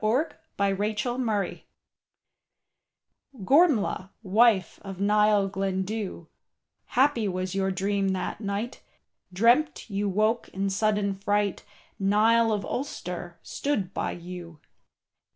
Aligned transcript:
DEATH 0.01 0.33
OF 0.57 0.77
GORMLAITH 0.97 1.61
Gormlaith, 3.43 4.09
wife 4.23 4.79
of 4.81 4.99
Niall 4.99 5.47
Glendu, 5.47 6.25
Happy 6.87 7.27
was 7.27 7.53
your 7.53 7.69
dream 7.69 8.07
that 8.09 8.41
night, 8.41 8.81
Dreamt 9.31 9.91
you 9.91 10.09
woke 10.09 10.49
in 10.49 10.71
sudden 10.71 11.13
fright, 11.13 11.63
Niall 11.99 12.51
of 12.51 12.65
Ulster 12.65 13.37
stood 13.43 13.93
by 13.93 14.09
you. 14.13 14.57